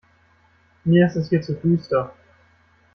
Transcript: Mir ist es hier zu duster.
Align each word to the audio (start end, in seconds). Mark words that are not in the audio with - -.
Mir 0.83 1.05
ist 1.05 1.15
es 1.15 1.29
hier 1.29 1.43
zu 1.43 1.53
duster. 1.53 2.11